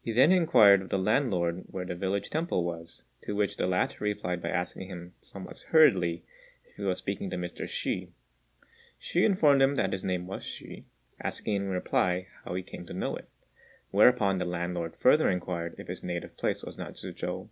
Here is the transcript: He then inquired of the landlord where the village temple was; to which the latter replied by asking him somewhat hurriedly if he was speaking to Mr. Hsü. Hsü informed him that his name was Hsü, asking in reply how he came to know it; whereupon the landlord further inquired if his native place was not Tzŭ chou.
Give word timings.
He 0.00 0.12
then 0.12 0.30
inquired 0.30 0.82
of 0.82 0.88
the 0.88 1.00
landlord 1.00 1.64
where 1.66 1.84
the 1.84 1.96
village 1.96 2.30
temple 2.30 2.62
was; 2.62 3.02
to 3.22 3.34
which 3.34 3.56
the 3.56 3.66
latter 3.66 3.96
replied 3.98 4.40
by 4.40 4.50
asking 4.50 4.86
him 4.88 5.14
somewhat 5.20 5.58
hurriedly 5.70 6.22
if 6.64 6.76
he 6.76 6.82
was 6.84 6.98
speaking 6.98 7.28
to 7.30 7.36
Mr. 7.36 7.64
Hsü. 7.64 8.10
Hsü 9.02 9.24
informed 9.24 9.60
him 9.60 9.74
that 9.74 9.92
his 9.92 10.04
name 10.04 10.28
was 10.28 10.44
Hsü, 10.44 10.84
asking 11.20 11.56
in 11.56 11.68
reply 11.70 12.28
how 12.44 12.54
he 12.54 12.62
came 12.62 12.86
to 12.86 12.94
know 12.94 13.16
it; 13.16 13.28
whereupon 13.90 14.38
the 14.38 14.44
landlord 14.44 14.94
further 14.94 15.28
inquired 15.28 15.74
if 15.76 15.88
his 15.88 16.04
native 16.04 16.36
place 16.36 16.62
was 16.62 16.78
not 16.78 16.92
Tzŭ 16.94 17.16
chou. 17.16 17.50